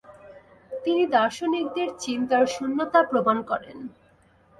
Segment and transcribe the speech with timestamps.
[0.71, 3.77] তিনি দার্শনিকদের চিন্তার শূন্যতা প্রমাণ করেন।